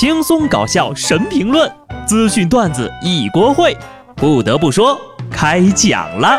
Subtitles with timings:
[0.00, 1.68] 轻松搞笑神评论，
[2.06, 3.76] 资讯段子一锅烩。
[4.14, 4.96] 不得不说，
[5.28, 6.38] 开讲了。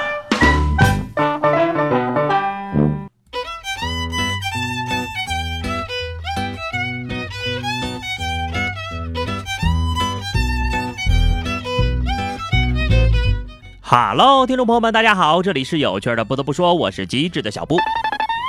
[13.82, 16.24] 哈喽，听众朋友们，大家好，这里是有趣的。
[16.24, 17.76] 不得不说，我是机智的小布。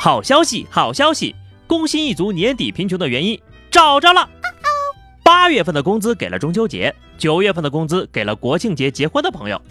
[0.01, 1.35] 好消息，好消息！
[1.67, 3.37] 工薪一族年底贫穷的原因
[3.73, 4.29] 找着了。
[5.31, 9.63] 八月份的工资给了中秋节，九月份的工资给了国庆节结婚的朋友，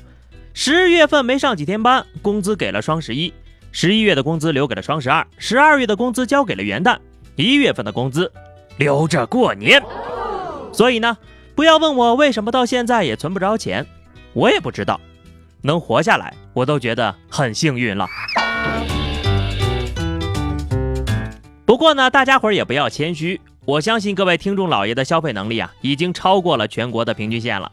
[0.53, 3.33] 十月份没上几天班，工资给了双十一，
[3.73, 6.97] 十一月的工资留给了双十二，十二月的工资交给了元旦，
[7.35, 8.31] 一月份的工资
[8.77, 9.83] 留着过年。
[10.71, 11.17] 所以呢，
[11.55, 13.85] 不要问我为什么到现在也存不着钱，
[14.31, 14.97] 我也不知道。
[15.61, 18.07] 能活下来，我都觉得很幸运了。
[21.65, 27.71] 不过呢，大家伙儿也不要谦虚，我相信各位听众老爷的消费能力啊，已经超过了全国的平均线了。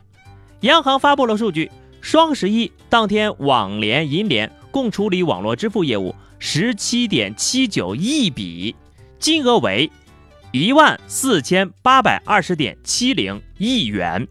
[0.60, 1.70] 央行发布了数据，
[2.02, 8.76] 双十一当天，网联、银联共处理网络支付业务十七点七九亿笔，
[9.18, 9.90] 金额为
[10.52, 14.28] 一万四千八百二十点七零亿元，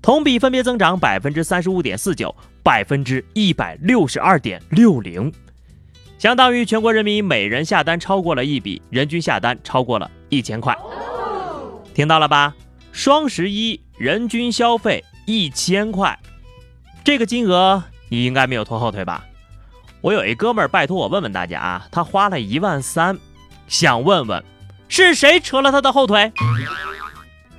[0.00, 2.34] 同比分别增长百分之三十五点四九。
[2.62, 5.30] 百分之一百六十二点六零，
[6.16, 10.74] 相当于全国人民每人下单超过了一笔，人均下单超过了一千块。
[11.94, 12.54] 听到了吧？
[12.90, 16.18] 双十一人均消费一千块，
[17.04, 19.24] 这个金额你应该没有拖后腿吧？
[20.00, 23.18] 我有一哥们儿拜托我问问大家啊，他花了一万三，
[23.68, 24.44] 想问问
[24.88, 26.32] 是谁扯了他的后腿？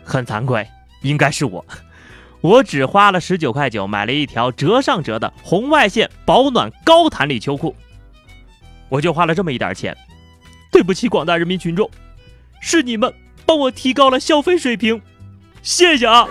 [0.03, 0.67] 很惭愧，
[1.01, 1.65] 应该是我。
[2.41, 7.75] 我只花了十九块九买了一条折上折的红外线保暖高弹力秋裤，
[8.89, 9.97] 我就花了这么一点钱，
[10.71, 11.89] 对不起广大人民群众，
[12.61, 13.11] 是你们
[13.45, 15.01] 帮我提高了消费水平，
[15.61, 16.27] 谢谢啊！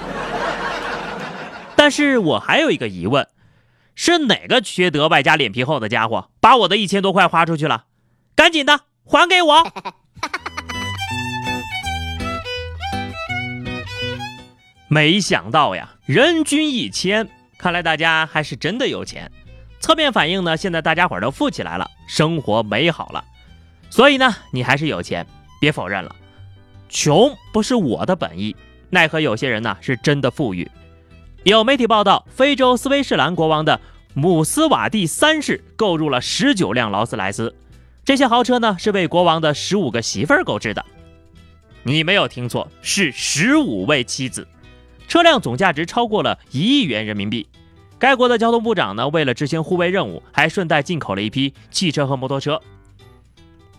[1.76, 3.28] 但是我还有一个疑问，
[3.94, 7.84] 是哪个缺德外加脸皮厚的家伙把我的一千多块花出去了？
[8.34, 9.64] 赶紧的还给我！
[14.88, 19.30] 没想到呀，人均一千，看来大家还是真的有钱。
[19.80, 23.24] 侧面反映呢，现在大家伙都富起来了，生活美好了。
[23.90, 25.26] 所以呢，你还是有钱，
[25.60, 26.14] 别否认了。
[26.88, 28.54] 穷不是我的本意，
[28.90, 30.70] 奈何有些人呢是真的富裕。
[31.42, 33.80] 有媒体报道，非洲斯威士兰国王的
[34.14, 37.54] 姆斯瓦蒂三世购入了十九辆劳斯莱斯，
[38.04, 40.84] 这些豪车呢是为国王的十五个媳妇儿购置的。
[41.82, 44.46] 你没有听错，是十五位妻子。
[45.06, 47.46] 车辆总价值超过了一亿元人民币。
[47.98, 52.60] 该国的交通部长呢，为了执行护卫任务，还顺带进口了一批汽车和摩托车。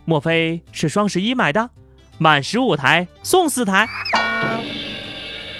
[0.03, 1.69] 莫非是双十一买的？
[2.17, 3.87] 满十五台送四台。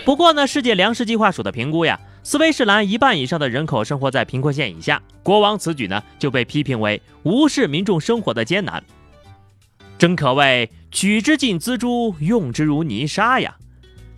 [0.05, 5.01] 不过呢，世界粮食计划署的评估呀，斯威士兰一半以上的人口生活在贫困线以下。
[5.23, 8.83] 国王此举呢，就被批评为无视民众生活的艰难。
[9.97, 13.55] 真可谓取之尽锱铢，用之如泥沙呀。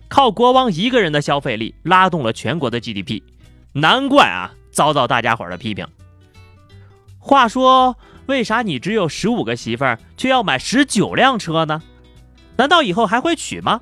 [0.08, 3.22] 靠国王一个人的消费力拉动了全国的 GDP，
[3.72, 5.86] 难怪啊遭到大家伙的批评。
[7.18, 11.82] 话说，为啥你只有十五个媳妇儿，却要买十九辆车呢？
[12.58, 13.80] 难道以后还会娶吗？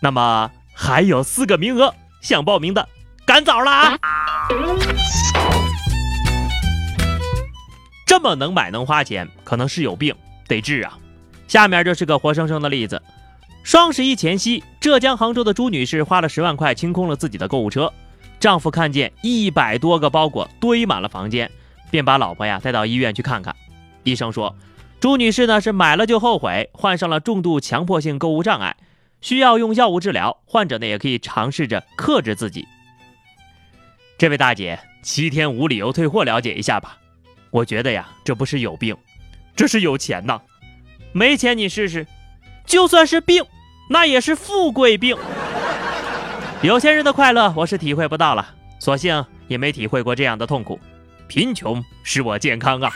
[0.00, 2.88] 那么还有四个名额，想报名的
[3.24, 3.98] 赶早了啊！
[8.04, 10.12] 这么能买能花钱，可能是有病
[10.48, 10.98] 得治啊。
[11.46, 13.00] 下面就是个活生生的例子。
[13.62, 17.92] 双十一前夕，浙江杭州的朱女士花了十万块清空了自己的购物车。
[18.40, 21.48] 丈夫看见一百多个包裹堆满了房间，
[21.92, 23.54] 便把老婆呀带到医院去看看。
[24.02, 24.54] 医生说，
[25.00, 28.76] 朱女士呢是买了就后悔，患上了重度强迫性购物障碍，
[29.20, 30.38] 需要用药物治疗。
[30.46, 32.66] 患者呢也可以尝试着克制自己。
[34.16, 36.98] 这位大姐，七天无理由退货，了解一下吧。
[37.50, 38.96] 我觉得呀，这不是有病，
[39.54, 40.40] 这是有钱呐。
[41.12, 42.06] 没钱你试试，
[42.64, 43.44] 就算是病。
[43.90, 45.14] 那也是富贵病，
[46.62, 50.80] 有钱人的快乐我是体会不到了，索性也没体会过这样的痛苦。
[51.28, 52.90] 贫穷使我健康啊！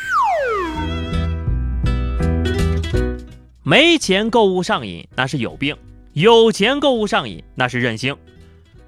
[3.69, 5.76] 没钱购物上瘾那是有病，
[6.15, 8.17] 有钱购物上瘾那是任性。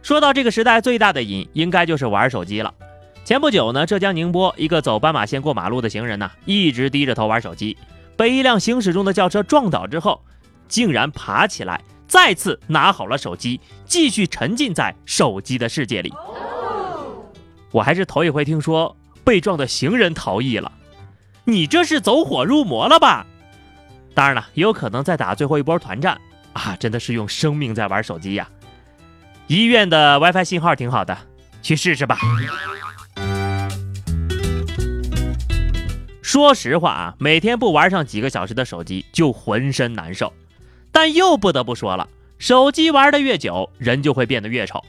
[0.01, 2.73] 说到这个时代最大的瘾，应该就是玩手机了。
[3.23, 7.77] 前不久呢，浙江宁波一个走斑马线过马路的行人呢，一直低着头玩手机，
[8.17, 10.19] 被一辆行驶中的轿车撞倒之后。
[10.67, 11.79] 竟然爬起来，
[12.09, 16.11] 再次拿好了手机，继续沉浸在手机的世界里。
[17.71, 20.73] 我还是头一回听说被撞的行人逃逸了，
[21.45, 23.27] 你这是走火入魔了吧？
[24.15, 26.21] 当然了，也有可能在打最后一波团战
[26.53, 26.77] 啊！
[26.79, 28.49] 真的是用生命在玩手机呀！
[29.47, 31.17] 医院的 WiFi 信号挺好的，
[31.63, 32.19] 去试试吧。
[36.23, 40.33] 说实话啊，每天不玩上几个小时的手机就浑身难受。
[40.93, 42.09] 但又不得不说了，
[42.39, 44.85] 手机玩的越久，人就会变得越丑。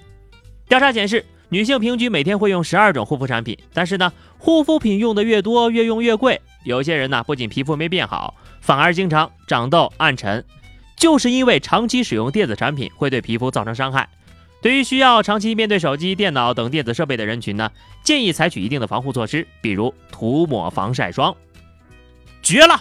[0.67, 6.39] 调查显示，女性平均每天会用十二种护肤产品，但是呢，护肤品用的越多，越用越贵。
[6.63, 10.45] 有些人呢，不仅皮肤没变好，反而经常长痘、暗沉，
[10.95, 14.07] 就是因为长期使用电子产品会对皮肤造成伤害。
[14.61, 17.71] 对于需要长期面对手机、电脑等电子设备的人群呢，
[18.03, 21.35] 建议采取一定的防护措施，比如涂抹防晒霜。
[22.43, 22.79] 绝了！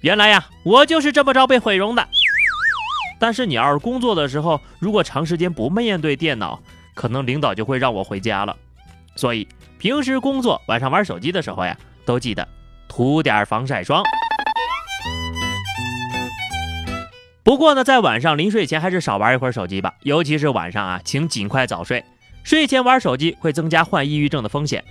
[0.00, 2.08] 原来呀，我就是这么着被毁容的。
[3.18, 6.58] 但是你要是工作的时候，如果长时间不面对电脑，
[6.94, 8.56] 可能领导就会让我回家了。
[9.14, 9.46] 所以
[9.78, 11.76] 平时工作、晚上玩手机的时候呀，
[12.06, 12.48] 都记得
[12.88, 14.02] 涂点防晒霜。
[17.44, 22.02] 不过呢，在晚上临睡前还是少玩一会儿手机吧，尤其是晚上啊，请尽快早睡。
[22.42, 24.82] 睡前玩手机会增加患抑郁症的风险。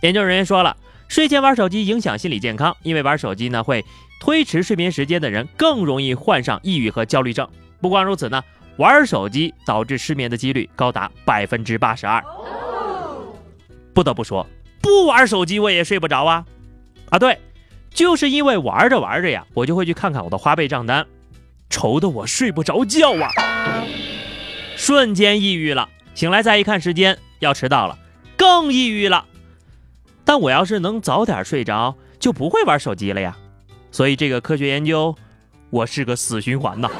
[0.00, 0.76] 研究人员说了，
[1.06, 3.84] 睡前玩手机影响心理健康，因为玩手机呢会
[4.20, 7.48] 推迟睡眠时间的人更容易患上抑郁和焦虑症。
[7.80, 8.42] 不光如此呢，
[8.76, 12.20] 玩手机导致失眠的几率高达百分之八十二。
[13.94, 14.44] 不得不说，
[14.80, 16.44] 不玩手机我也睡不着啊！
[17.10, 17.38] 啊，对，
[17.90, 21.06] 就是因为玩着玩着呀，我就会去看看我的花呗账单。
[21.70, 23.30] 愁得我睡不着觉啊！
[24.76, 27.96] 瞬间抑郁了，醒来再一看时间，要迟到了，
[28.36, 29.24] 更抑郁了。
[30.24, 33.36] 但我要是能早点睡着，就不会玩手机了呀。
[33.92, 35.14] 所以这个科学研究，
[35.70, 36.90] 我是个死循环呐。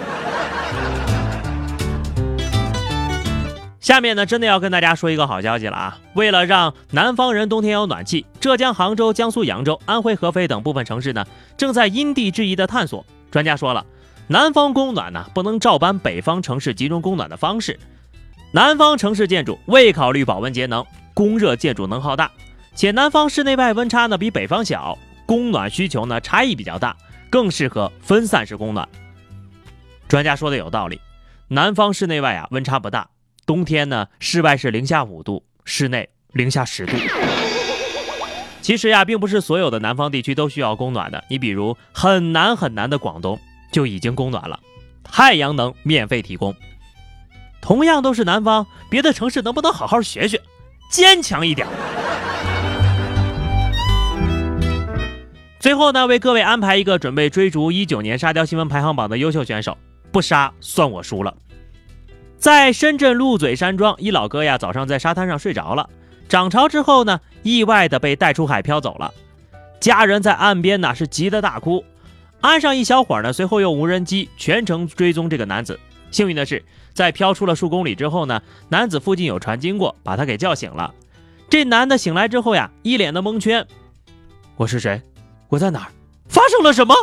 [3.81, 5.99] 下面呢，真的要跟大家说一个好消息了啊！
[6.15, 11.27] 为了让南方人冬天有暖气，浙江杭州、江苏扬州、安徽合肥等部分城市呢，
[11.57, 13.05] 正在因地制宜的探索。
[13.33, 13.85] 专家说了。
[14.33, 17.77] 南方供暖呢，不能照搬北方城市集中供暖的方式。
[18.53, 22.31] 南方城市建筑未考虑保温节能，供热建筑能耗大，
[22.77, 24.97] 且南方室内外温差呢比北方小，
[25.27, 26.97] 供暖需求呢差异比较大，
[27.29, 28.89] 更适合分散式供暖。
[30.07, 31.01] 专家说的有道理，
[31.49, 33.09] 南方室内外啊温差不大，
[33.45, 36.93] 冬天呢室外是零下五度，室内零下十度。
[38.63, 43.37] 其实呀，并不是所有的南方地区都需要供暖的，你比如很南很南的广东。
[43.71, 44.59] 就已经供暖了，
[45.05, 46.55] 太阳能免费提供。
[47.61, 50.41] 同样都是南方，别的城市能不能好好学学，
[50.91, 51.67] 坚强一点？
[55.59, 59.77] 最后呢，为各位安排一个准备追逐一九年沙雕新闻排行榜的优秀选手，
[60.11, 61.35] 不杀算我输了。
[62.39, 65.91] 在深圳鹿嘴山庄，一老哥呀，早上在沙滩上睡着了，
[66.31, 69.13] 涨潮之后呢，意外的被带出海漂走了，
[69.79, 71.85] 家人在岸边呢是急得大哭。
[72.41, 75.79] 岸上一小伙呢，随后用无人机全程追踪这个男子。
[76.11, 76.65] 幸运的是，
[76.95, 80.95] 在飘出了数公里之后呢，男子附近有船经过，把他给叫醒了。
[81.49, 83.67] 这男的醒来之后呀，一脸的蒙圈
[84.57, 85.01] ：“我是谁？
[85.49, 85.93] 我在哪儿？
[86.29, 86.95] 发生了什么？”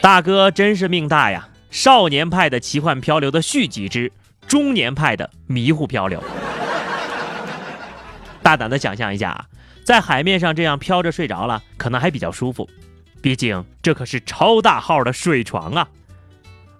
[0.00, 1.48] 大哥真是命大呀！
[1.70, 4.10] 少年派的奇幻漂流的续集之
[4.46, 6.22] 中年派的迷糊漂流。
[8.42, 9.44] 大胆的想象一下啊，
[9.84, 12.68] 在海面上这样飘着睡着了，可能还比较舒服。
[13.22, 15.88] 毕竟这可是超大号的水床啊！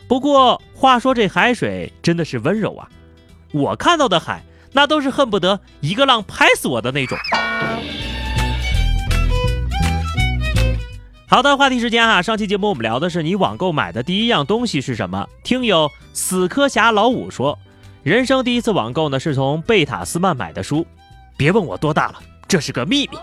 [0.09, 2.89] 不过话说这海水真的是温柔啊，
[3.53, 7.17] 我看到的海那都是恨不得一个浪拍死我的那种。
[11.29, 15.27] 好的，话题时间哈，上期节目我们聊的是你网购买的第一样东西是什么？
[15.45, 17.59] 听友死磕侠老五说，
[18.03, 20.87] 人生第一次网购呢是从贝塔斯曼买的书，
[21.37, 23.17] 别问我多大了，这是个秘密。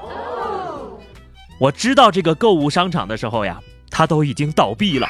[1.60, 3.60] 我知道这个购物商场的时候呀，
[3.92, 5.08] 它都已经倒闭了。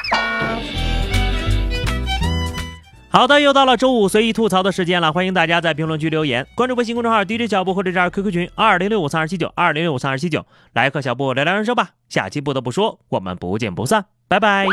[3.11, 11.91] 好的，又到了周五随意吐槽的时间了，欢迎大家在评论区留言，关注微信公众号 DJ 小布或者加 QQ 群二零六五三二七九二零六五三二七九，来和小布聊聊人生吧。
[12.07, 14.67] 下期不得不说，我们不见不散，拜拜。